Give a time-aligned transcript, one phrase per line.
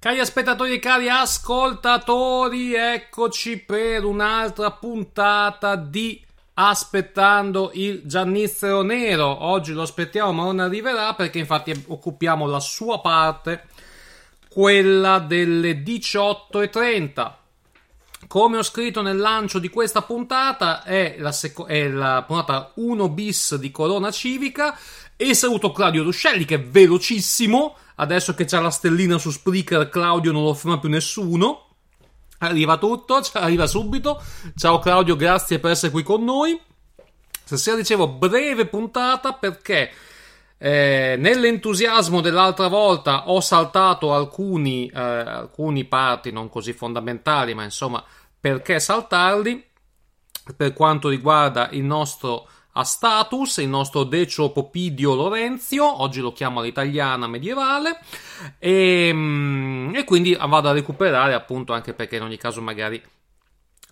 [0.00, 6.18] Cari spettatori e cari ascoltatori, eccoci per un'altra puntata di
[6.54, 9.44] Aspettando il Giannizzero Nero.
[9.44, 13.66] Oggi lo aspettiamo ma non arriverà perché infatti occupiamo la sua parte,
[14.48, 17.32] quella delle 18.30.
[18.26, 23.08] Come ho scritto nel lancio di questa puntata, è la, seco- è la puntata 1
[23.10, 24.78] bis di Corona Civica.
[25.14, 27.76] E saluto Claudio Ruscelli che è velocissimo.
[27.96, 31.68] Adesso che c'ha la stellina su Spreaker, Claudio non lo ferma più nessuno.
[32.38, 34.22] Arriva tutto, arriva subito.
[34.56, 36.58] Ciao Claudio, grazie per essere qui con noi.
[37.44, 39.90] Stasera dicevo breve puntata perché
[40.56, 48.04] eh, nell'entusiasmo dell'altra volta ho saltato alcuni, eh, alcuni parti non così fondamentali, ma insomma
[48.38, 49.64] perché saltarli
[50.56, 52.48] per quanto riguarda il nostro
[52.80, 58.00] a status, il nostro Decio Popidio Lorenzio, oggi lo chiamo all'italiana medievale,
[58.58, 63.00] e, mm, e, quindi vado a recuperare appunto anche perché in ogni caso magari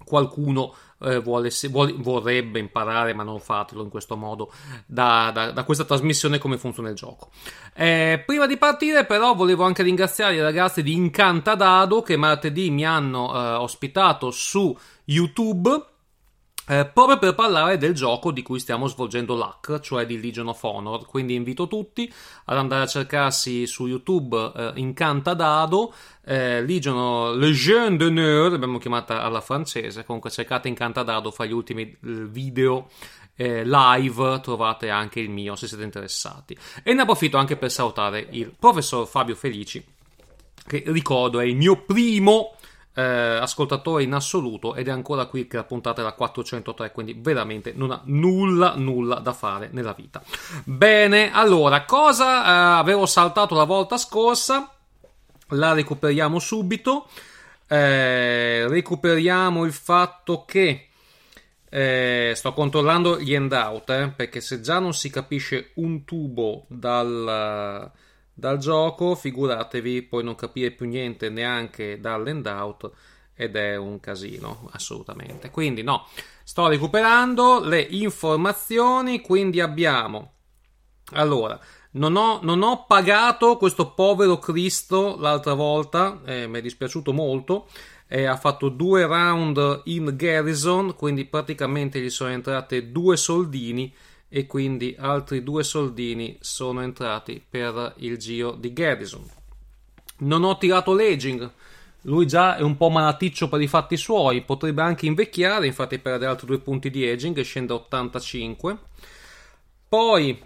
[0.05, 4.51] qualcuno eh, vuole, vuole, vorrebbe imparare, ma non fatelo in questo modo,
[4.87, 7.31] da, da, da questa trasmissione come funziona il gioco.
[7.75, 12.87] Eh, prima di partire però volevo anche ringraziare i ragazzi di Incantadado che martedì mi
[12.87, 15.97] hanno eh, ospitato su YouTube
[16.69, 20.63] eh, proprio per parlare del gioco di cui stiamo svolgendo l'hack, cioè di Legion of
[20.63, 21.07] Honor.
[21.07, 22.13] Quindi invito tutti
[22.45, 25.95] ad andare a cercarsi su YouTube eh, Incanta Dado,
[26.25, 30.05] eh, Legion Legion d'honneur, l'abbiamo chiamata alla francese.
[30.05, 32.91] Comunque cercate Incanta Dado, fa gli ultimi video
[33.35, 36.55] eh, live, trovate anche il mio se siete interessati.
[36.83, 39.83] E ne approfitto anche per salutare il professor Fabio Felici,
[40.67, 42.57] che ricordo è il mio primo
[42.99, 47.17] eh, ascoltatore in assoluto ed è ancora qui che la puntata è la 403, quindi
[47.17, 50.21] veramente non ha nulla, nulla da fare nella vita.
[50.65, 54.75] Bene, allora, cosa eh, avevo saltato la volta scorsa?
[55.51, 57.07] La recuperiamo subito.
[57.69, 60.89] Eh, recuperiamo il fatto che
[61.71, 67.93] eh, sto controllando gli handout eh, perché se già non si capisce un tubo dal
[68.39, 72.89] dal gioco, figuratevi poi non capire più niente neanche dall'endout
[73.35, 75.51] ed è un casino, assolutamente.
[75.51, 76.07] Quindi no,
[76.45, 80.35] sto recuperando le informazioni, quindi abbiamo...
[81.15, 81.59] Allora,
[81.93, 87.67] non ho, non ho pagato questo povero Cristo l'altra volta, eh, mi è dispiaciuto molto,
[88.07, 93.93] eh, ha fatto due round in garrison, quindi praticamente gli sono entrate due soldini
[94.29, 99.25] e quindi altri due soldini sono entrati per il giro di Garrison.
[100.19, 101.51] Non ho tirato l'aging,
[102.03, 106.27] lui già è un po' malaticcio per i fatti suoi, potrebbe anche invecchiare, infatti perde
[106.27, 108.79] altri due punti di aging e scende a 85.
[109.89, 110.43] Poi,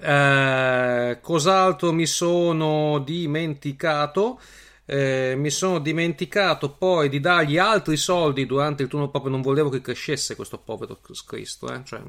[0.00, 4.40] eh, cos'altro mi sono dimenticato?
[4.86, 9.68] Eh, mi sono dimenticato poi di dargli altri soldi durante il turno proprio non volevo
[9.68, 11.84] che crescesse questo povero Cristo eh?
[11.84, 12.00] cioè,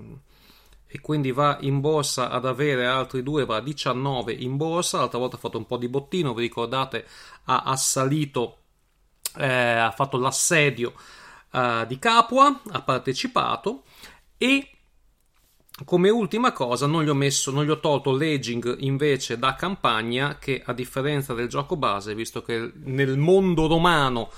[0.94, 4.98] e quindi va in borsa ad avere altri due, va a 19 in borsa.
[4.98, 7.08] L'altra volta ha fatto un po' di bottino, vi ricordate,
[7.46, 8.58] ha assalito,
[9.38, 10.94] eh, ha fatto l'assedio
[11.54, 13.84] eh, di Capua, ha partecipato
[14.38, 14.71] e
[15.86, 20.38] come ultima cosa non gli ho messo, non gli ho tolto l'aging invece da campagna
[20.38, 24.30] che a differenza del gioco base, visto che nel mondo romano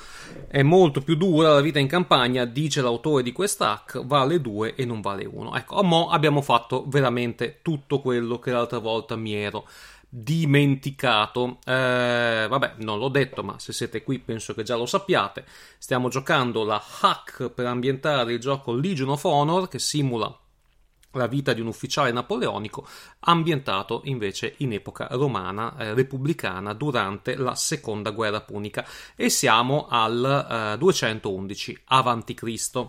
[0.47, 4.85] è molto più dura la vita in campagna, dice l'autore di quest'hack, vale 2 e
[4.85, 5.55] non vale 1.
[5.55, 9.67] Ecco, mo abbiamo fatto veramente tutto quello che l'altra volta mi ero
[10.07, 11.57] dimenticato.
[11.65, 15.43] Eh, vabbè, non l'ho detto, ma se siete qui penso che già lo sappiate.
[15.77, 20.37] Stiamo giocando la hack per ambientare il gioco Legion of Honor che simula
[21.13, 22.87] la vita di un ufficiale napoleonico,
[23.19, 30.73] ambientato invece in epoca romana eh, repubblicana durante la seconda guerra punica e siamo al
[30.73, 32.87] eh, 211 a.C.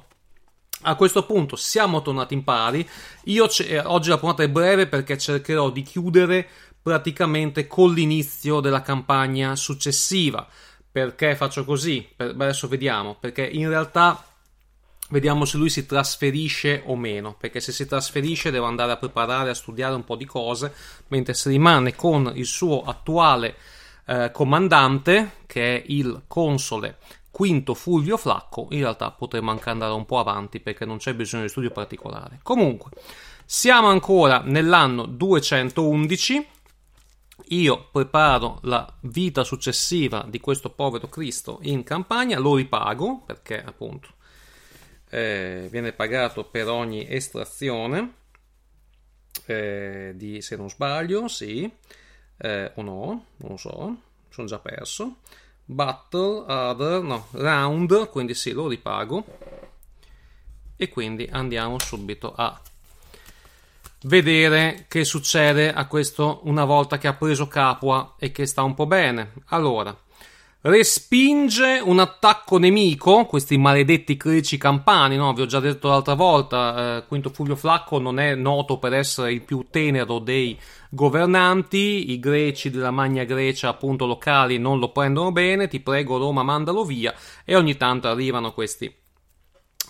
[0.87, 2.87] A questo punto siamo tornati in pari.
[3.25, 6.47] Io c- eh, oggi la puntata è breve perché cercherò di chiudere
[6.83, 10.47] praticamente con l'inizio della campagna successiva.
[10.91, 12.07] Perché faccio così?
[12.15, 13.17] Per, adesso vediamo.
[13.19, 14.23] Perché in realtà
[15.15, 19.51] Vediamo se lui si trasferisce o meno, perché se si trasferisce deve andare a preparare,
[19.51, 20.75] a studiare un po' di cose,
[21.07, 23.55] mentre se rimane con il suo attuale
[24.07, 26.97] eh, comandante, che è il console
[27.31, 31.45] Quinto Fulvio Flacco, in realtà potremmo anche andare un po' avanti perché non c'è bisogno
[31.45, 32.41] di studio particolare.
[32.43, 32.91] Comunque,
[33.45, 36.49] siamo ancora nell'anno 211.
[37.51, 44.09] Io preparo la vita successiva di questo povero Cristo in campagna, lo ripago perché appunto
[45.15, 48.15] eh, viene pagato per ogni estrazione
[49.47, 51.71] eh, di, se non sbaglio, sì,
[52.39, 53.97] eh, o no, non lo so,
[54.29, 55.19] sono già perso.
[55.65, 59.25] Battle, other, no, round, quindi sì, lo ripago.
[60.77, 62.61] E quindi andiamo subito a
[64.03, 68.75] vedere che succede a questo una volta che ha preso Capua e che sta un
[68.75, 69.33] po' bene.
[69.47, 69.97] Allora,
[70.67, 75.35] respinge un attacco nemico, questi maledetti creci campani, no?
[75.35, 79.33] Vi ho già detto l'altra volta, eh, Quinto Fulvio Flacco non è noto per essere
[79.35, 80.59] il più tenero dei
[80.89, 86.43] governanti, i greci della Magna Grecia, appunto locali, non lo prendono bene, ti prego Roma
[86.43, 87.15] mandalo via,
[87.45, 89.04] e ogni tanto arrivano questi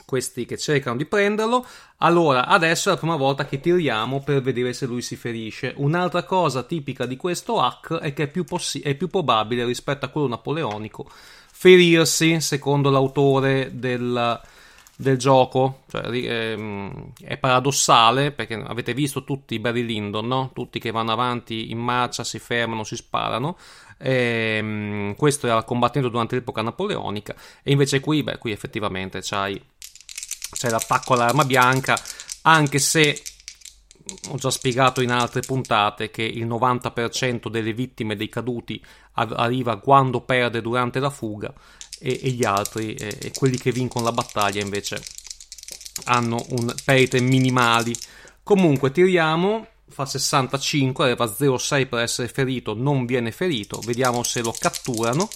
[0.04, 1.66] questi che cercano di prenderlo.
[1.98, 5.72] Allora, adesso è la prima volta che tiriamo per vedere se lui si ferisce.
[5.76, 10.04] Un'altra cosa tipica di questo hack è che è più, possi- è più probabile rispetto
[10.04, 11.08] a quello napoleonico
[11.64, 14.38] ferirsi, secondo l'autore del,
[14.96, 15.84] del gioco.
[15.88, 20.50] Cioè, ehm, è paradossale perché avete visto tutti i Barry Lyndon, no?
[20.52, 23.56] Tutti che vanno avanti in marcia, si fermano, si sparano.
[23.98, 27.34] Ehm, questo era combattendo durante l'epoca napoleonica.
[27.62, 29.58] E invece qui, beh, qui effettivamente c'hai
[30.54, 32.00] c'è l'attacco all'arma bianca,
[32.42, 33.22] anche se
[34.28, 40.20] ho già spiegato in altre puntate che il 90% delle vittime dei caduti arriva quando
[40.20, 41.52] perde durante la fuga
[41.98, 45.02] e, e gli altri, e, quelli che vincono la battaglia invece
[46.04, 47.94] hanno un perite minimali.
[48.42, 54.54] Comunque tiriamo, fa 65, aveva 0,6 per essere ferito, non viene ferito, vediamo se lo
[54.58, 55.28] catturano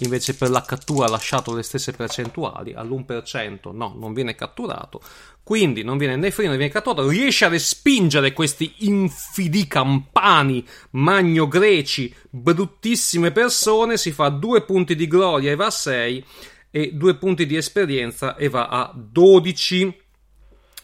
[0.00, 5.00] invece per la cattura ha lasciato le stesse percentuali, all'1% no, non viene catturato,
[5.42, 11.46] quindi non viene né ferito né viene catturato, riesce a respingere questi infidi campani, magno
[11.46, 16.24] greci, bruttissime persone, si fa due punti di gloria e va a 6
[16.70, 20.00] e due punti di esperienza e va a 12,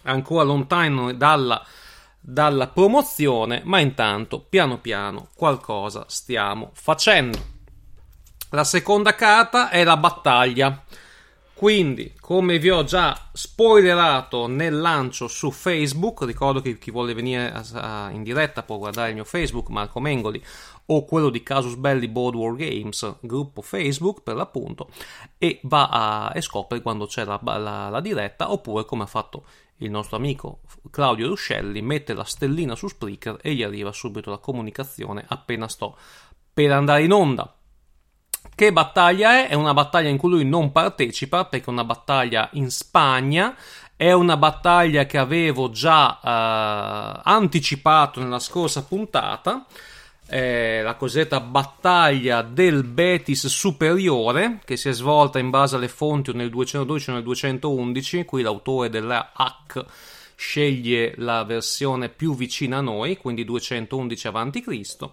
[0.03, 1.67] ancora lontano dalla
[2.21, 7.57] dalla promozione, ma intanto piano piano qualcosa stiamo facendo.
[8.51, 10.83] La seconda carta è la battaglia.
[11.53, 17.53] Quindi, come vi ho già spoilerato nel lancio su Facebook, ricordo che chi vuole venire
[18.13, 20.43] in diretta può guardare il mio Facebook, Marco Mengoli,
[20.87, 24.89] o quello di Casus Belli Board War Games, gruppo Facebook per l'appunto,
[25.37, 29.45] e va a, e scopre quando c'è la, la, la diretta, oppure come ha fatto
[29.79, 30.61] il nostro amico
[30.91, 35.97] Claudio Ruscelli, mette la stellina su Spreaker e gli arriva subito la comunicazione appena sto
[36.55, 37.58] per andare in onda.
[38.55, 39.49] Che battaglia è?
[39.49, 43.55] È una battaglia in cui lui non partecipa perché è una battaglia in Spagna.
[43.95, 49.65] È una battaglia che avevo già eh, anticipato nella scorsa puntata.
[50.27, 56.33] È la cosiddetta battaglia del Betis superiore che si è svolta in base alle fonti
[56.33, 58.25] nel 212 o nel 211.
[58.25, 59.85] Qui l'autore della hack
[60.35, 65.11] sceglie la versione più vicina a noi, quindi 211 a.C.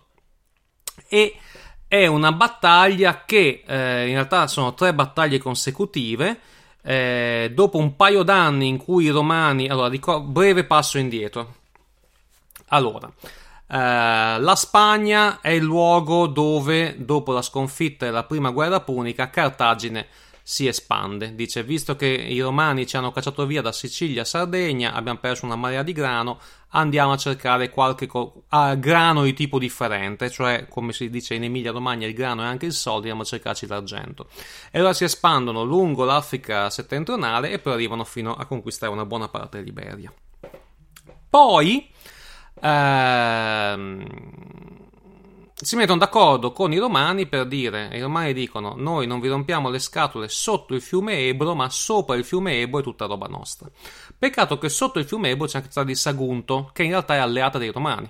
[1.08, 1.36] E
[1.88, 6.40] è una battaglia che eh, in realtà sono tre battaglie consecutive.
[6.82, 9.68] Eh, dopo un paio d'anni in cui i romani.
[9.68, 11.56] Allora, dico, breve passo indietro.
[12.70, 13.12] Allora,
[13.68, 20.08] eh, la Spagna è il luogo dove, dopo la sconfitta della prima guerra punica, Cartagine
[20.48, 21.34] si espande.
[21.34, 25.44] Dice: Visto che i romani ci hanno cacciato via da Sicilia a Sardegna, abbiamo perso
[25.44, 30.68] una marea di grano, andiamo a cercare qualche co- ah, grano di tipo differente, cioè
[30.70, 33.66] come si dice in Emilia Romagna il grano è anche il soldo, andiamo a cercarci
[33.66, 34.28] l'argento.
[34.70, 39.28] E allora si espandono lungo l'Africa settentrionale e poi arrivano fino a conquistare una buona
[39.28, 40.14] parte dell'Iberia.
[41.28, 41.90] Poi
[42.62, 44.06] ehm,
[45.58, 49.70] si mettono d'accordo con i romani per dire, i romani dicono noi non vi rompiamo
[49.70, 53.70] le scatole sotto il fiume Ebro, ma sopra il fiume Ebro è tutta roba nostra.
[54.18, 57.20] Peccato che sotto il fiume Ebro c'è anche città di Sagunto, che in realtà è
[57.20, 58.10] alleata dei romani.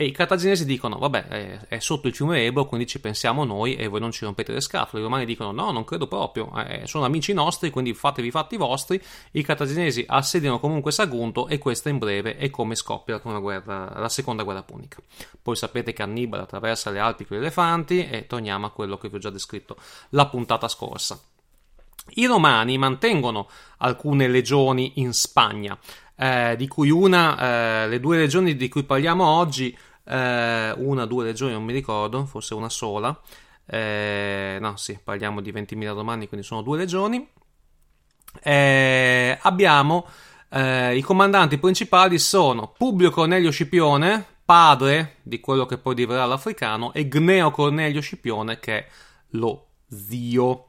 [0.00, 3.86] E i cartaginesi dicono, vabbè, è, sotto il fiume Ebro, quindi ci pensiamo noi e
[3.86, 5.02] voi non ci rompete le scatole.
[5.02, 8.56] I romani dicono, no, non credo proprio, eh, sono amici nostri, quindi fatevi i fatti
[8.56, 8.98] vostri.
[9.32, 14.08] I cartaginesi assediano comunque Sagunto e questa in breve è come scoppia la, guerra, la
[14.08, 15.02] seconda guerra punica.
[15.42, 19.10] Poi sapete che Annibale attraversa le Alpi con gli elefanti e torniamo a quello che
[19.10, 19.76] vi ho già descritto
[20.12, 21.20] la puntata scorsa.
[22.14, 25.78] I romani mantengono alcune legioni in Spagna,
[26.16, 29.76] eh, di cui una, eh, le due legioni di cui parliamo oggi,
[30.10, 33.18] eh, una, due legioni, non mi ricordo, forse una sola.
[33.64, 37.26] Eh, no, sì, parliamo di 20.000 romani, quindi sono due legioni.
[38.42, 40.06] Eh, abbiamo
[40.50, 46.92] eh, i comandanti principali sono Publio Cornelio Scipione, padre di quello che poi diverrà l'africano,
[46.92, 48.86] e Gneo Cornelio Scipione, che è
[49.30, 50.66] lo zio.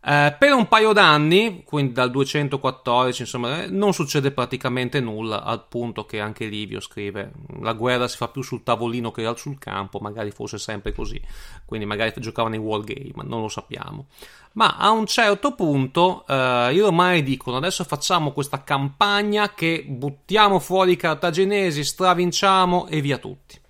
[0.00, 5.66] Eh, per un paio d'anni, quindi dal 214, insomma, eh, non succede praticamente nulla, al
[5.66, 9.98] punto che anche Livio scrive: La guerra si fa più sul tavolino che sul campo,
[9.98, 11.20] magari fosse sempre così,
[11.64, 14.06] quindi magari giocavano in wargame, non lo sappiamo.
[14.52, 20.60] Ma a un certo punto eh, i romani dicono: Adesso facciamo questa campagna che buttiamo
[20.60, 23.60] fuori i cartaginesi, stravinciamo e via tutti.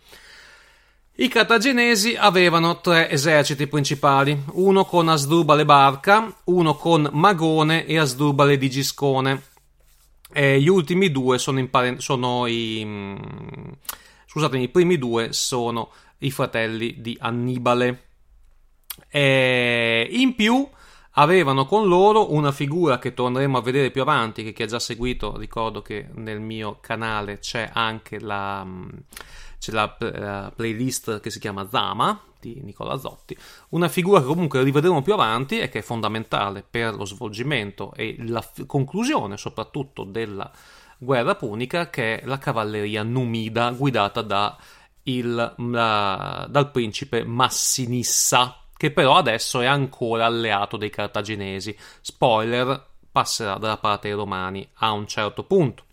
[1.21, 8.57] I cartaginesi avevano tre eserciti principali, uno con Asdrubale Barca, uno con Magone e Asdrubale
[8.57, 9.43] di Giscone.
[10.33, 12.83] E gli ultimi due sono, impare- sono i...
[12.85, 13.17] Mm,
[14.27, 18.05] scusatemi, i primi due sono i fratelli di Annibale.
[19.11, 20.69] E in più
[21.15, 24.79] avevano con loro una figura che torneremo a vedere più avanti, che chi ha già
[24.79, 28.89] seguito ricordo che nel mio canale c'è anche la mm,
[29.59, 33.37] c'è la, la, playlist che si chiama Zama di Nicola Zotti,
[33.71, 38.17] una figura che comunque rivedremo più avanti e che è fondamentale per lo svolgimento e
[38.21, 40.51] la f- conclusione soprattutto della
[40.99, 44.57] guerra punica, che è la cavalleria numida guidata da
[45.05, 51.77] il, la, dal principe Massinissa, che però adesso è ancora alleato dei cartaginesi.
[52.01, 55.87] Spoiler, passerà dalla parte dei romani a un certo punto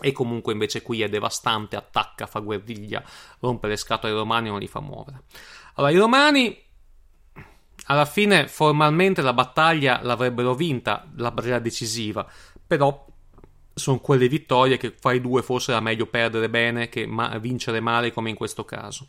[0.00, 3.02] e comunque invece qui è devastante, attacca, fa guerriglia,
[3.40, 5.22] rompe le scatole ai romani e non li fa muovere.
[5.74, 6.66] Allora, i romani
[7.86, 12.26] alla fine formalmente la battaglia l'avrebbero vinta, la battaglia decisiva,
[12.66, 13.06] però
[13.74, 17.80] sono quelle vittorie che fra i due forse era meglio perdere bene che ma- vincere
[17.80, 19.08] male come in questo caso.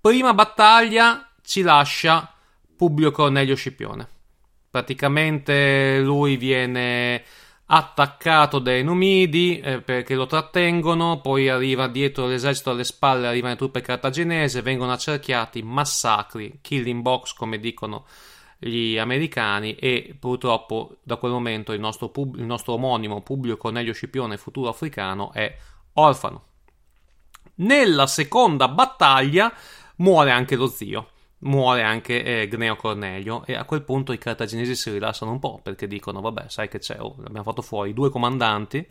[0.00, 2.32] Prima battaglia ci lascia
[2.76, 4.08] Publio Cornelio Scipione.
[4.70, 7.24] Praticamente lui viene
[7.70, 13.58] attaccato dai Numidi eh, perché lo trattengono, poi arriva dietro l'esercito alle spalle, arrivano le
[13.58, 18.06] truppe cartaginese, vengono accerchiati, massacri, killing box come dicono
[18.58, 23.92] gli americani e purtroppo da quel momento il nostro, pub- il nostro omonimo Publio Cornelio
[23.92, 25.54] Scipione, futuro africano, è
[25.94, 26.44] orfano.
[27.56, 29.52] Nella seconda battaglia
[29.96, 34.74] muore anche lo zio muore anche eh, Gneo Cornelio e a quel punto i cartaginesi
[34.74, 38.10] si rilassano un po' perché dicono vabbè sai che c'è, oh, abbiamo fatto fuori due
[38.10, 38.86] comandanti.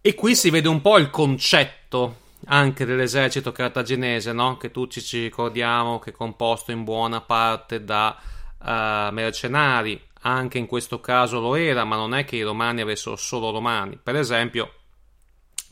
[0.00, 4.56] E qui si vede un po' il concetto anche dell'esercito cartaginese no?
[4.56, 8.16] che tutti ci ricordiamo che è composto in buona parte da
[8.58, 10.00] uh, mercenari.
[10.28, 13.98] Anche in questo caso lo era ma non è che i romani avessero solo romani.
[14.00, 14.72] Per esempio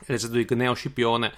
[0.06, 1.32] l'esercito di Gneo Scipione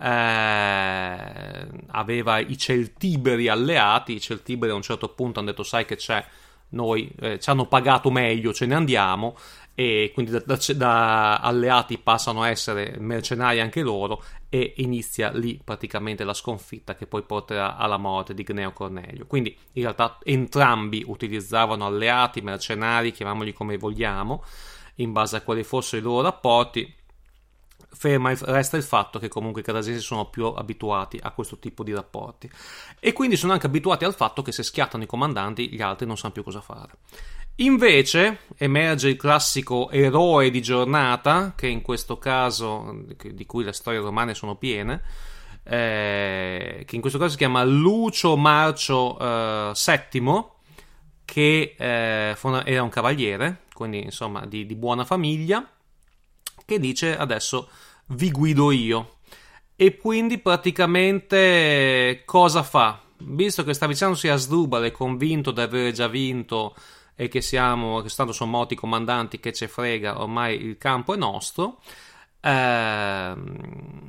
[0.00, 5.96] eh, aveva i Celtiberi alleati, i Celtiberi a un certo punto hanno detto sai che
[5.96, 6.24] c'è,
[6.70, 9.36] noi eh, ci hanno pagato meglio, ce ne andiamo
[9.74, 15.60] e quindi da, da, da, alleati passano a essere mercenari anche loro e inizia lì
[15.62, 19.26] praticamente la sconfitta che poi porterà alla morte di Gneo Cornelio.
[19.26, 24.44] Quindi in realtà entrambi utilizzavano alleati, mercenari, chiamiamoli come vogliamo,
[24.96, 26.94] in base a quali fossero i loro rapporti
[27.92, 31.92] ferma resta il fatto che comunque i canadesi sono più abituati a questo tipo di
[31.92, 32.50] rapporti
[32.98, 36.16] e quindi sono anche abituati al fatto che se schiattano i comandanti gli altri non
[36.16, 36.92] sanno più cosa fare.
[37.56, 44.00] Invece emerge il classico eroe di giornata, che in questo caso, di cui le storie
[44.00, 45.02] romane sono piene,
[45.64, 50.44] eh, che in questo caso si chiama Lucio Marcio eh, VII,
[51.26, 55.62] che eh, era un cavaliere, quindi insomma di, di buona famiglia,
[56.70, 57.68] che dice adesso
[58.10, 59.16] vi guido io.
[59.74, 63.00] E quindi praticamente cosa fa?
[63.16, 66.76] Visto che sta avvicinandosi a Sdrubal convinto di aver già vinto
[67.16, 71.16] e che siamo, che stanno sono moti comandanti, che ce frega, ormai il campo è
[71.16, 71.80] nostro,
[72.42, 73.34] eh,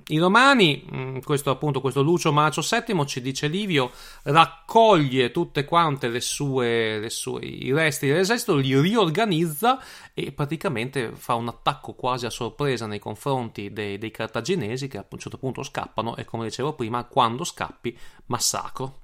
[0.07, 3.91] I romani, mm, questo appunto, questo Lucio Marcio VII ci dice Livio,
[4.23, 9.81] raccoglie tutte quante le sue, le sue, i resti dell'esercito, li riorganizza
[10.13, 15.05] e praticamente fa un attacco quasi a sorpresa nei confronti dei, dei cartaginesi che a
[15.07, 17.97] un certo punto scappano e come dicevo prima, quando scappi,
[18.27, 18.99] massacro.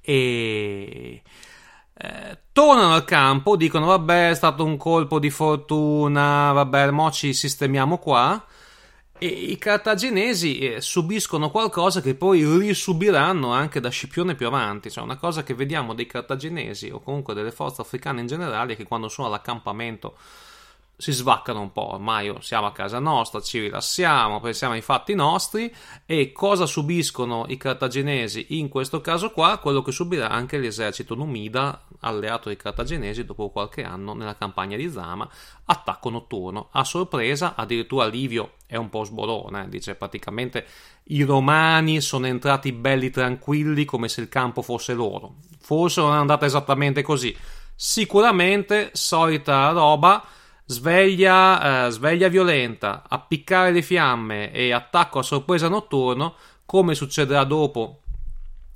[0.00, 1.22] E
[1.98, 7.32] eh, tornano al campo, dicono vabbè è stato un colpo di fortuna, vabbè mo ci
[7.32, 8.44] sistemiamo qua
[9.18, 14.90] E i cartaginesi eh, subiscono qualcosa che poi risubiranno anche da Scipione più avanti.
[14.90, 18.76] Cioè, una cosa che vediamo dei cartaginesi o comunque delle forze africane in generale è
[18.76, 20.16] che quando sono all'accampamento
[20.98, 25.72] si svaccano un po', ormai siamo a casa nostra, ci rilassiamo, pensiamo ai fatti nostri
[26.06, 29.58] e cosa subiscono i cartaginesi in questo caso qua?
[29.58, 34.88] Quello che subirà anche l'esercito numida alleato dei cartaginesi dopo qualche anno nella campagna di
[34.90, 35.28] Zama,
[35.66, 36.68] attacco notturno.
[36.72, 40.66] A sorpresa, addirittura Livio è un po' sborone, eh, dice praticamente
[41.08, 45.36] i romani sono entrati belli tranquilli come se il campo fosse loro.
[45.60, 47.36] Forse non è andata esattamente così.
[47.74, 50.24] Sicuramente solita roba
[50.66, 56.34] sveglia, eh, sveglia violenta, appiccare le fiamme e attacco a sorpresa notturno,
[56.66, 58.00] come succederà dopo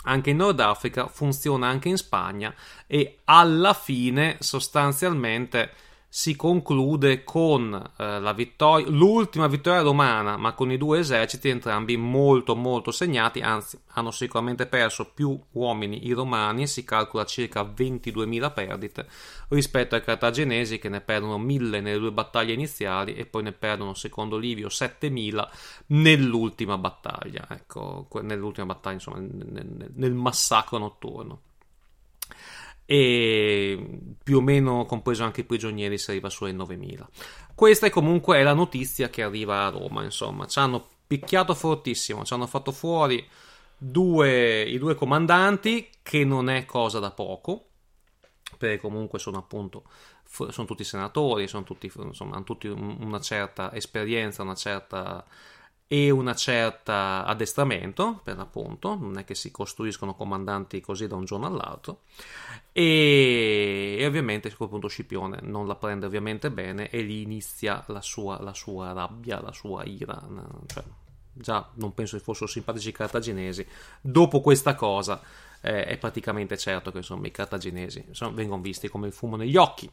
[0.05, 2.55] anche in Nord Africa, funziona anche in Spagna
[2.87, 5.73] e alla fine sostanzialmente
[6.13, 11.97] si conclude con eh, la vittoria, l'ultima vittoria romana, ma con i due eserciti entrambi
[11.97, 18.53] molto molto segnati, anzi hanno sicuramente perso più uomini i romani, si calcola circa 22.000
[18.53, 19.07] perdite
[19.51, 23.95] rispetto ai cartaginesi che ne perdono 1.000 nelle due battaglie iniziali e poi ne perdono
[23.95, 25.49] secondo Livio 7.000
[25.87, 31.43] nell'ultima battaglia, ecco, nell'ultima battaglia, insomma, nel, nel massacro notturno
[32.93, 33.79] e
[34.21, 37.09] più o meno compreso anche i prigionieri si arriva su ai 9000.
[37.55, 42.35] Questa è comunque la notizia che arriva a Roma, insomma, ci hanno picchiato fortissimo, ci
[42.35, 43.25] hanno fatto fuori
[43.79, 47.67] due, i due comandanti, che non è cosa da poco,
[48.59, 49.85] perché comunque sono appunto
[50.25, 55.25] sono tutti senatori, sono tutti, insomma, hanno tutti una certa esperienza, una certa
[55.93, 61.25] e una certa addestramento, per l'appunto, non è che si costruiscono comandanti così da un
[61.25, 62.03] giorno all'altro,
[62.71, 67.83] e, e ovviamente a quel punto Scipione non la prende ovviamente bene e lì inizia
[67.89, 70.25] la sua, la sua rabbia, la sua ira,
[70.67, 70.85] cioè,
[71.33, 73.67] già non penso che fossero simpatici i cartaginesi,
[74.01, 75.21] dopo questa cosa
[75.61, 79.57] eh, è praticamente certo che insomma, i cartaginesi insomma, vengono visti come il fumo negli
[79.57, 79.91] occhi,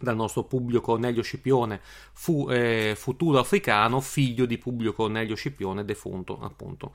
[0.00, 1.80] dal nostro Publio Cornelio Scipione,
[2.12, 6.92] fu, eh, futuro africano, figlio di Publio Cornelio Scipione, defunto appunto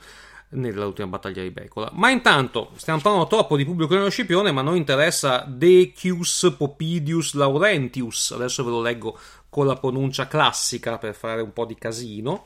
[0.50, 1.90] nell'ultima battaglia di Becola.
[1.94, 7.34] Ma intanto stiamo parlando troppo di Publio Cornelio Scipione, ma a noi interessa Decius Popidius
[7.34, 8.32] Laurentius.
[8.32, 9.18] Adesso ve lo leggo
[9.50, 12.46] con la pronuncia classica per fare un po' di casino.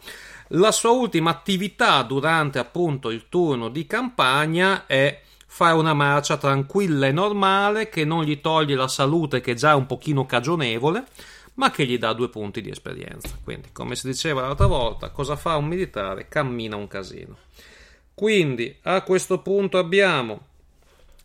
[0.50, 7.07] La sua ultima attività durante appunto il turno di campagna è fare una marcia tranquilla
[7.07, 11.05] e normale che non gli toglie la salute che è già un pochino cagionevole
[11.55, 13.38] ma che gli dà due punti di esperienza.
[13.43, 16.29] Quindi, come si diceva l'altra volta, cosa fa un militare?
[16.29, 17.35] Cammina un casino.
[18.13, 20.39] Quindi, a questo punto abbiamo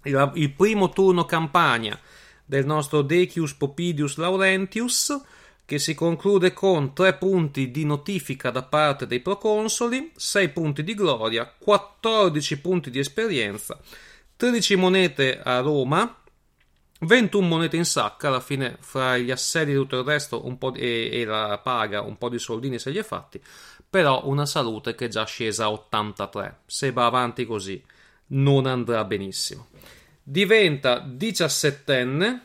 [0.04, 1.96] il, il primo turno campagna
[2.44, 5.20] del nostro Decius Popidius Laurentius,
[5.64, 10.94] che si conclude con 3 punti di notifica da parte dei proconsoli, 6 punti di
[10.94, 13.78] gloria, 14 punti di esperienza
[14.36, 16.22] 13 monete a Roma,
[17.00, 20.70] 21 monete in sacca, alla fine fra gli assedi e tutto il resto un po
[20.70, 23.40] di, e, e, la paga un po' di soldini se li è fatti,
[23.88, 26.60] però una salute che è già scesa a 83.
[26.66, 27.82] Se va avanti così
[28.28, 29.68] non andrà benissimo.
[30.22, 32.40] Diventa 17enne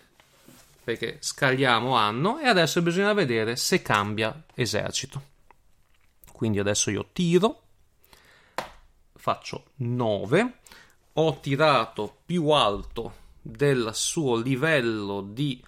[0.84, 5.22] perché scagliamo anno e adesso bisogna vedere se cambia esercito.
[6.32, 7.62] Quindi adesso io tiro,
[9.16, 10.59] faccio 9
[11.20, 15.64] ho tirato più alto del suo livello di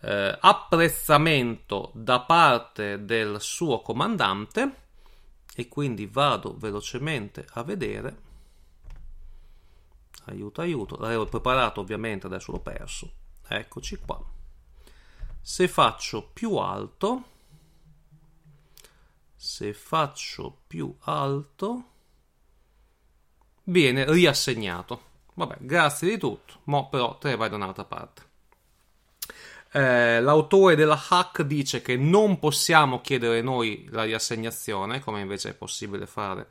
[0.00, 4.82] eh, apprezzamento da parte del suo comandante
[5.54, 8.22] e quindi vado velocemente a vedere.
[10.26, 10.96] Aiuto aiuto.
[10.98, 13.10] L'avevo preparato ovviamente adesso l'ho perso.
[13.46, 14.22] Eccoci qua.
[15.40, 17.32] Se faccio più alto
[19.44, 21.90] se faccio più alto
[23.64, 25.12] viene riassegnato.
[25.34, 28.22] Vabbè, grazie di tutto, mo però te vai da un'altra parte.
[29.72, 35.54] Eh, l'autore della hack dice che non possiamo chiedere noi la riassegnazione, come invece è
[35.54, 36.46] possibile fare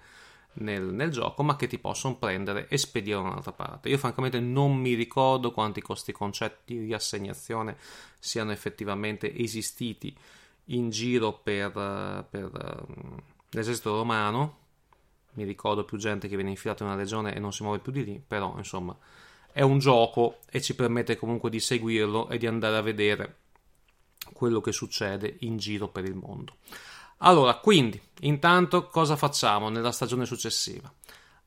[0.56, 3.88] nel, nel, gioco, ma che ti possono prendere e spedire da un'altra parte.
[3.88, 7.78] Io francamente non mi ricordo quanti questi concetti di riassegnazione
[8.20, 10.14] siano effettivamente esistiti
[10.68, 11.72] in giro per,
[12.30, 13.16] per uh,
[13.52, 14.63] l'esercito romano,
[15.34, 17.92] mi ricordo più gente che viene infilata in una regione e non si muove più
[17.92, 18.96] di lì, però insomma
[19.52, 23.38] è un gioco e ci permette comunque di seguirlo e di andare a vedere
[24.34, 26.56] quello che succede in giro per il mondo.
[27.18, 30.92] Allora, quindi, intanto cosa facciamo nella stagione successiva?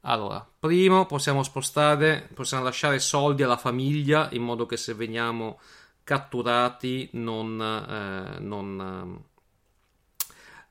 [0.02, 5.58] Allora, primo possiamo spostare, possiamo lasciare soldi alla famiglia in modo che se veniamo
[6.04, 9.24] catturati non, eh, non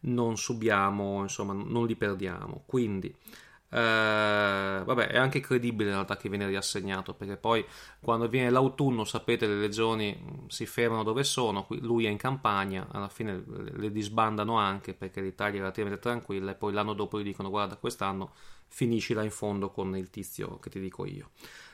[0.05, 2.63] non subiamo, insomma, non li perdiamo.
[2.65, 3.15] Quindi,
[3.75, 7.65] eh, vabbè, è anche credibile in realtà che viene riassegnato, perché poi
[7.99, 12.87] quando viene l'autunno, sapete, le legioni mm, si fermano dove sono, lui è in campagna,
[12.91, 17.23] alla fine le disbandano anche perché l'Italia è relativamente tranquilla e poi l'anno dopo gli
[17.23, 18.33] dicono guarda, quest'anno
[18.67, 21.31] finiscila in fondo con il tizio che ti dico io.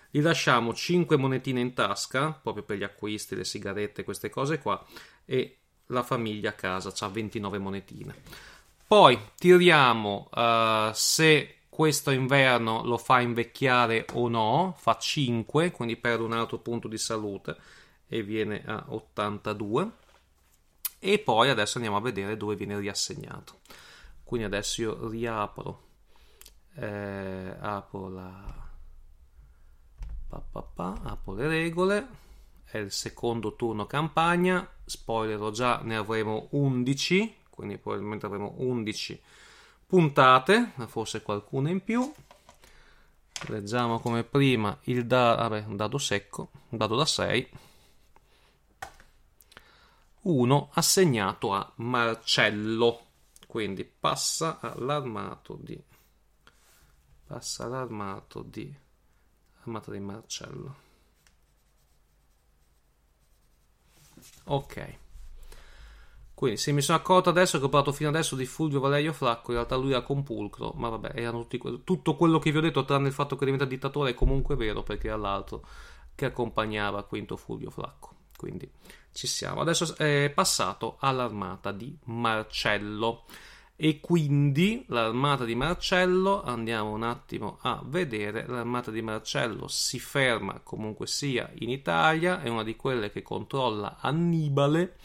[0.09, 4.83] Gli lasciamo 5 monetine in tasca, proprio per gli acquisti, le sigarette, queste cose qua,
[5.23, 5.60] e
[5.91, 8.15] la famiglia a casa ha 29 monetine.
[8.87, 16.23] Poi tiriamo uh, se questo inverno lo fa invecchiare o no, fa 5, quindi perde
[16.23, 17.55] un altro punto di salute
[18.07, 19.91] e viene a 82.
[20.99, 23.59] E poi adesso andiamo a vedere dove viene riassegnato.
[24.23, 25.81] Quindi adesso io riapro,
[26.75, 28.69] eh, apro la
[30.27, 32.07] pa, pa, pa, apro le regole,
[32.71, 39.21] è il secondo turno campagna, spoilerò già, ne avremo 11, quindi probabilmente avremo 11
[39.85, 42.09] puntate, forse qualcuna in più.
[43.47, 47.49] Leggiamo come prima il da- vabbè, un dado secco, un dado da 6.
[50.21, 53.07] 1 assegnato a Marcello,
[53.47, 55.81] quindi passa all'armato di
[57.25, 58.73] passa all'armato di
[59.61, 60.80] armato di Marcello.
[64.45, 64.99] Ok.
[66.33, 69.51] Quindi se mi sono accorto adesso che ho parlato fino adesso di Fulvio Valerio Flacco,
[69.51, 72.83] in realtà lui era compulcro, ma vabbè, erano tutti, tutto quello che vi ho detto,
[72.83, 75.63] tranne il fatto che diventa dittatore, è comunque vero, perché era l'altro
[76.15, 78.15] che accompagnava Quinto Fulvio Flacco.
[78.35, 78.67] Quindi
[79.11, 79.61] ci siamo.
[79.61, 83.25] Adesso è passato all'armata di Marcello
[83.83, 90.59] e quindi l'armata di Marcello andiamo un attimo a vedere l'armata di Marcello si ferma
[90.61, 94.97] comunque sia in Italia è una di quelle che controlla Annibale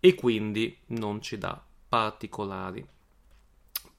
[0.00, 2.86] e quindi non ci dà particolari,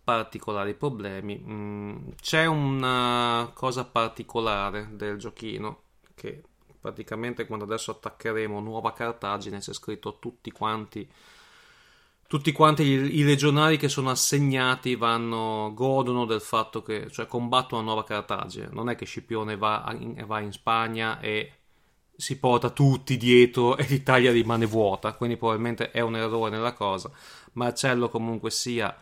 [0.03, 1.39] particolari problemi.
[1.39, 5.81] Mm, c'è una cosa particolare del giochino
[6.15, 6.41] che
[6.79, 11.07] praticamente quando adesso attaccheremo Nuova Cartagine c'è scritto tutti quanti
[12.31, 17.81] tutti quanti i, i legionari che sono assegnati vanno, godono del fatto che cioè combattono
[17.81, 21.51] a Nuova Cartagine non è che Scipione va in, va in Spagna e
[22.15, 27.11] si porta tutti dietro e l'Italia rimane vuota, quindi probabilmente è un errore nella cosa.
[27.53, 28.95] Marcello comunque sia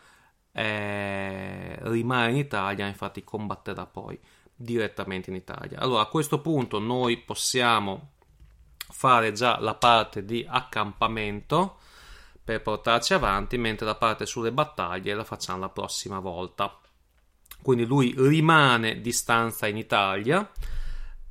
[0.51, 4.19] eh, rimane in Italia, infatti combatterà poi
[4.55, 5.77] direttamente in Italia.
[5.77, 8.13] Allora a questo punto noi possiamo
[8.89, 11.77] fare già la parte di accampamento
[12.49, 16.79] per portarci avanti, mentre la parte sulle battaglie la facciamo la prossima volta.
[17.62, 20.49] Quindi lui rimane di stanza in Italia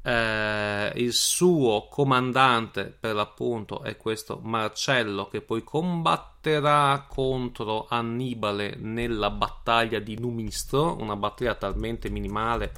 [0.00, 9.30] eh, il suo comandante per l'appunto è questo Marcello che poi combatterà contro Annibale nella
[9.30, 12.72] battaglia di Numistro, una battaglia talmente minimale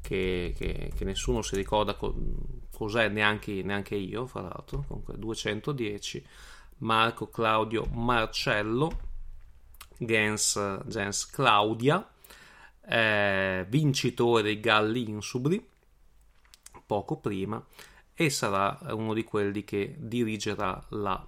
[0.00, 2.14] che, che, che nessuno si ricorda co-
[2.72, 6.24] cos'è, neanche, neanche, io, fra l'altro, comunque 210,
[6.78, 9.06] Marco Claudio Marcello,
[9.96, 12.08] Gens, Gens Claudia,
[12.86, 15.66] eh, vincitore Galli Insubri
[16.86, 17.62] poco prima
[18.14, 21.24] e sarà uno di quelli che dirigerà la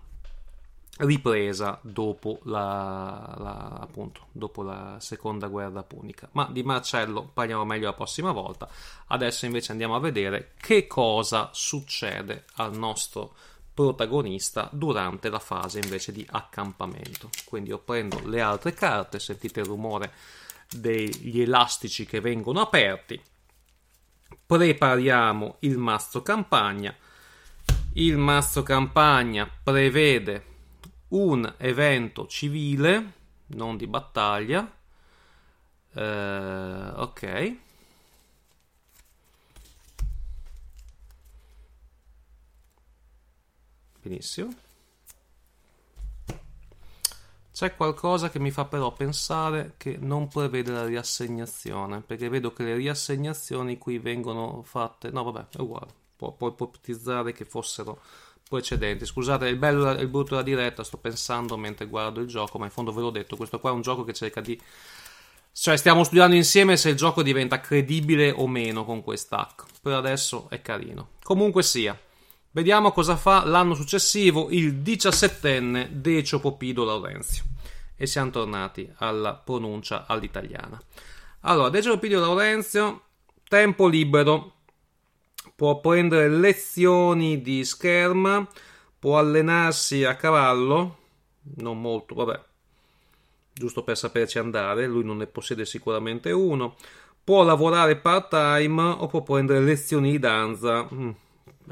[0.98, 6.28] ripresa dopo la, la, appunto, dopo la seconda guerra punica.
[6.32, 8.68] Ma di Marcello parliamo meglio la prossima volta.
[9.06, 13.34] Adesso invece andiamo a vedere che cosa succede al nostro
[13.72, 17.30] protagonista durante la fase invece di accampamento.
[17.44, 20.12] Quindi io prendo le altre carte, sentite il rumore
[20.68, 23.20] degli elastici che vengono aperti
[24.50, 26.92] prepariamo il mastro campagna.
[27.92, 30.44] Il mastro campagna prevede
[31.11, 33.12] un evento civile,
[33.46, 34.68] non di battaglia.
[35.92, 37.56] Eh, ok.
[44.02, 44.54] Benissimo.
[47.52, 52.62] C'è qualcosa che mi fa però pensare che non prevede la riassegnazione, perché vedo che
[52.62, 55.10] le riassegnazioni qui vengono fatte...
[55.10, 55.92] No, vabbè, è uguale.
[56.16, 58.00] Pu- puoi ipotizzare che fossero
[58.48, 59.04] precedenti.
[59.04, 62.64] Scusate, il bello e il brutto della diretta, sto pensando mentre guardo il gioco, ma
[62.64, 64.58] in fondo ve l'ho detto, questo qua è un gioco che cerca di...
[65.52, 69.66] Cioè, stiamo studiando insieme se il gioco diventa credibile o meno con quest'hack.
[69.82, 71.10] Per adesso è carino.
[71.22, 71.98] Comunque sia.
[72.52, 77.44] Vediamo cosa fa l'anno successivo il diciassettenne Decio Popido Laurenzio.
[77.94, 80.80] E siamo tornati alla pronuncia all'italiana.
[81.42, 83.02] Allora, Decio Popido Laurenzio,
[83.46, 84.54] tempo libero,
[85.54, 88.44] può prendere lezioni di scherma,
[88.98, 90.98] può allenarsi a cavallo,
[91.58, 92.42] non molto, vabbè.
[93.52, 96.74] giusto per saperci andare, lui non ne possiede sicuramente uno.
[97.22, 100.88] Può lavorare part time o può prendere lezioni di danza.
[100.92, 101.10] Mm.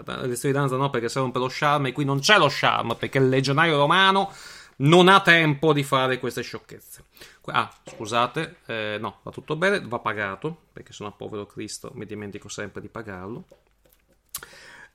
[0.04, 2.94] Lezioni di danza no, perché servono per lo charme, e qui non c'è lo charme,
[2.94, 4.32] perché il legionario romano
[4.76, 7.04] non ha tempo di fare queste sciocchezze.
[7.46, 12.48] Ah, scusate, eh, no, va tutto bene, va pagato, perché sono povero Cristo, mi dimentico
[12.48, 13.44] sempre di pagarlo.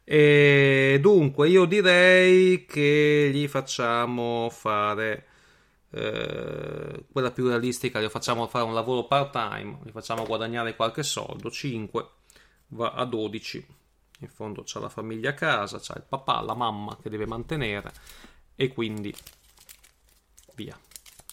[0.05, 5.25] E dunque, io direi che gli facciamo fare
[5.91, 11.03] eh, quella più realistica, gli facciamo fare un lavoro part time, gli facciamo guadagnare qualche
[11.03, 12.05] soldo, 5
[12.69, 13.65] va a 12.
[14.23, 17.91] In fondo c'ha la famiglia a casa, c'ha il papà, la mamma che deve mantenere
[18.55, 19.13] e quindi
[20.55, 20.77] via.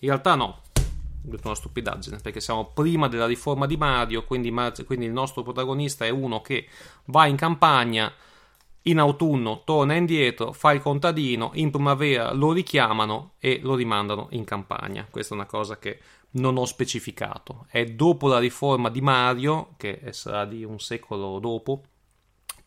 [0.00, 0.82] In realtà no, ho
[1.20, 4.52] detto una stupidaggine perché siamo prima della riforma di Mario, quindi,
[4.84, 6.66] quindi il nostro protagonista è uno che
[7.06, 8.12] va in campagna
[8.84, 14.44] in autunno torna indietro, fa il contadino, in primavera lo richiamano e lo rimandano in
[14.44, 15.06] campagna.
[15.10, 16.00] Questa è una cosa che
[16.32, 17.66] non ho specificato.
[17.68, 21.82] È dopo la riforma di Mario, che sarà di un secolo dopo,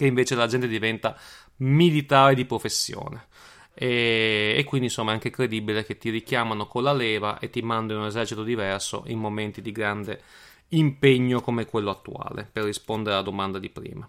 [0.04, 1.18] che invece la gente diventa
[1.58, 3.28] militare di professione.
[3.74, 7.62] E, e, quindi insomma è anche credibile che ti richiamano con la leva e ti
[7.62, 10.22] mandano un esercito diverso in momenti di grande
[10.70, 14.08] impegno come quello attuale per rispondere alla domanda di prima.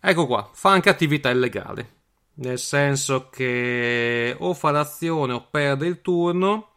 [0.00, 1.86] Ecco qua, fa anche attività illegali,
[2.34, 6.72] nel senso che o fa l'azione o perde il turno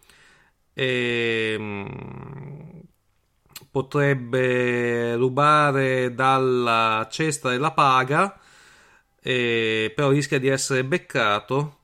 [0.74, 1.86] e mm,
[3.72, 8.40] potrebbe rubare dalla cesta della paga,
[9.28, 11.78] e, però rischia di essere beccato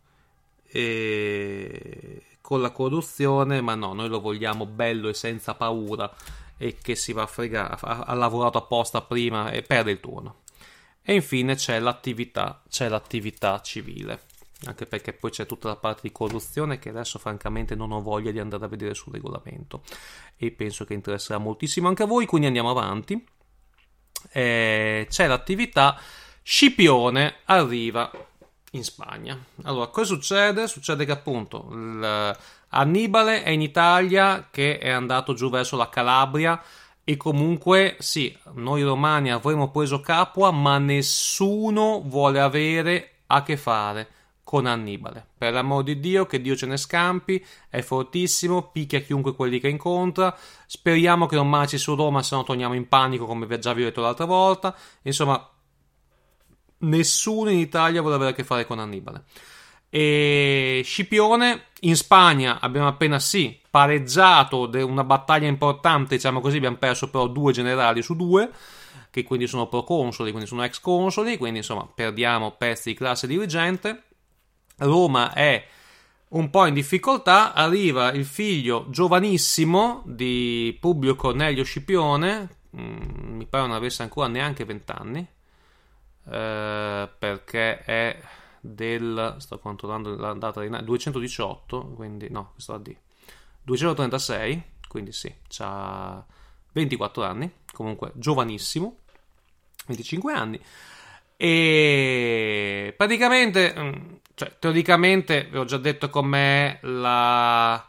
[0.68, 6.14] e, con la corruzione, ma no, noi lo vogliamo bello e senza paura
[6.56, 10.42] e che si va a fregare, ha, ha lavorato apposta prima e perde il turno.
[11.02, 14.22] E infine c'è l'attività, c'è l'attività civile,
[14.66, 18.30] anche perché poi c'è tutta la parte di corruzione che adesso francamente non ho voglia
[18.30, 19.82] di andare a vedere sul regolamento
[20.38, 23.26] e penso che interesserà moltissimo anche a voi, quindi andiamo avanti.
[24.32, 26.00] Eh, c'è l'attività
[26.44, 28.12] Scipione arriva
[28.72, 29.38] in Spagna.
[29.64, 30.68] Allora, cosa succede?
[30.68, 31.70] Succede che appunto
[32.70, 36.62] Annibale è in Italia che è andato giù verso la Calabria
[37.04, 44.08] e comunque, sì, noi romani avremmo preso Capua, ma nessuno vuole avere a che fare
[44.44, 45.26] con Annibale.
[45.38, 49.68] Per l'amor di Dio, che Dio ce ne scampi, è fortissimo, picchia chiunque quelli che
[49.68, 50.38] incontra.
[50.66, 53.76] Speriamo che non marci su Roma, se no torniamo in panico, come vi già ho
[53.76, 54.76] detto l'altra volta.
[55.02, 55.50] Insomma,
[56.82, 59.24] nessuno in Italia vuole avere a che fare con Annibale.
[59.90, 67.10] E Scipione in Spagna abbiamo appena sì pareggiato una battaglia importante, diciamo così, abbiamo perso
[67.10, 68.50] però due generali su due,
[69.10, 74.04] che quindi sono proconsoli, quindi sono ex consoli, quindi insomma perdiamo pezzi di classe dirigente.
[74.78, 75.66] Roma è
[76.30, 83.68] un po' in difficoltà, arriva il figlio giovanissimo di Publio Cornelio Scipione, mm, mi pare
[83.68, 85.28] non avesse ancora neanche vent'anni,
[86.30, 88.22] eh, perché è
[88.60, 92.96] del sto controllando la data di 218 quindi no questo D
[93.64, 96.24] 236 quindi sì ha
[96.74, 98.98] 24 anni comunque giovanissimo
[99.88, 100.60] 25 anni.
[101.38, 103.92] E praticamente mm,
[104.36, 107.84] cioè, teoricamente vi ho già detto com'è la,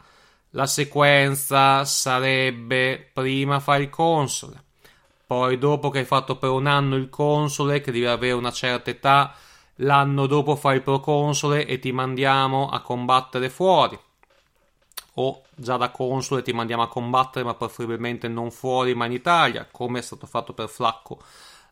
[0.50, 4.64] la sequenza sarebbe prima fare il console
[5.32, 8.90] poi dopo che hai fatto per un anno il console che deve avere una certa
[8.90, 9.34] età
[9.76, 13.98] l'anno dopo fai il proconsole e ti mandiamo a combattere fuori.
[15.14, 19.66] O già da console ti mandiamo a combattere, ma preferibilmente non fuori, ma in Italia,
[19.70, 21.18] come è stato fatto per Flacco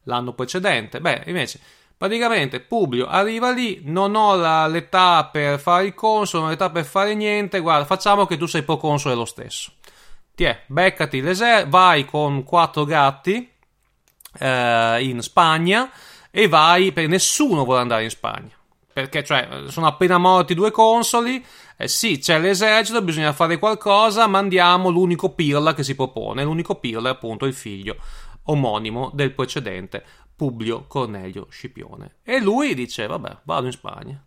[0.05, 0.99] l'anno precedente.
[1.03, 1.61] Beh, invece,
[1.99, 6.71] praticamente Publio arriva lì, non ho la, l'età per fare il console, non ho l'età
[6.71, 7.61] per fare niente.
[7.61, 9.73] Guarda, facciamo che tu sei proconsole lo stesso.
[10.41, 13.47] Tiè, beccati l'esercito, vai con quattro gatti
[14.39, 15.91] eh, in Spagna
[16.31, 18.49] e vai per nessuno vuole andare in Spagna.
[18.91, 21.45] Perché cioè, sono appena morti due consoli.
[21.77, 24.27] Eh sì, c'è l'esercito, bisogna fare qualcosa.
[24.29, 26.43] Mandiamo l'unico pirla che si propone.
[26.43, 27.97] L'unico pirla è appunto il figlio
[28.45, 30.03] omonimo del precedente,
[30.35, 32.15] Publio Cornelio Scipione.
[32.23, 34.25] E lui dice: Vabbè, vado in Spagna.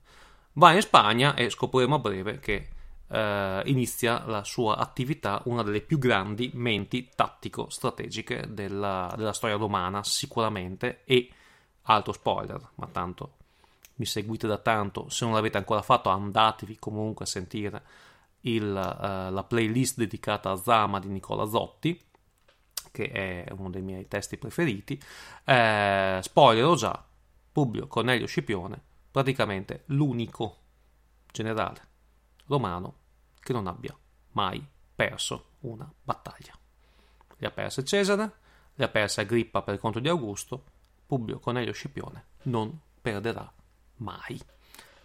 [0.53, 2.67] Va in Spagna e scopriremo a breve che
[3.07, 10.03] eh, inizia la sua attività, una delle più grandi menti tattico-strategiche della, della storia romana,
[10.03, 11.03] sicuramente.
[11.05, 11.29] E
[11.83, 13.37] altro spoiler, ma tanto
[13.95, 17.83] mi seguite da tanto, se non l'avete ancora fatto andatevi comunque a sentire
[18.41, 21.99] il, uh, la playlist dedicata a Zama di Nicola Zotti,
[22.91, 25.01] che è uno dei miei testi preferiti.
[25.45, 27.03] Eh, spoiler già,
[27.51, 28.79] Publio Cornelio Scipione,
[29.11, 30.57] praticamente l'unico
[31.31, 31.91] generale
[32.53, 32.95] romano
[33.39, 33.95] che non abbia
[34.31, 36.57] mai perso una battaglia.
[37.37, 38.31] Le ha perse Cesare,
[38.73, 40.63] le ha perse Agrippa per conto di Augusto,
[41.05, 43.51] Publio Cornelio Scipione non perderà
[43.97, 44.39] mai.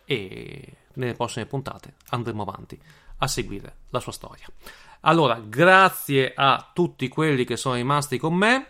[0.05, 2.81] E nelle prossime puntate andremo avanti
[3.19, 4.47] a seguire la sua storia.
[5.01, 8.67] Allora, grazie a tutti quelli che sono rimasti con me.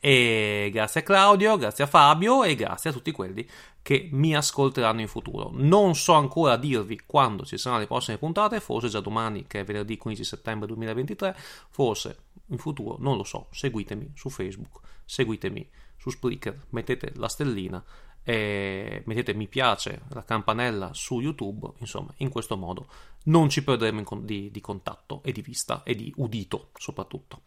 [0.00, 3.48] E grazie a Claudio, grazie a Fabio e grazie a tutti quelli
[3.88, 5.48] che mi ascolteranno in futuro.
[5.50, 9.64] Non so ancora dirvi quando ci saranno le prossime puntate, forse già domani che è
[9.64, 11.34] venerdì 15 settembre 2023,
[11.70, 13.46] forse in futuro, non lo so.
[13.50, 17.82] Seguitemi su Facebook, seguitemi su Spreaker, mettete la stellina
[18.22, 22.88] e mettete mi piace, la campanella su YouTube, insomma, in questo modo
[23.24, 27.40] non ci perderemo di, di contatto e di vista e di udito soprattutto.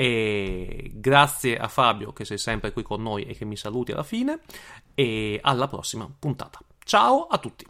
[0.00, 4.02] E grazie a Fabio che sei sempre qui con noi e che mi saluti alla
[4.02, 4.40] fine
[4.94, 6.58] e alla prossima puntata.
[6.82, 7.66] Ciao a tutti.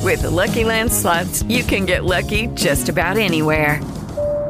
[0.00, 3.78] With the Lucky Land slots, you can get lucky just about anywhere.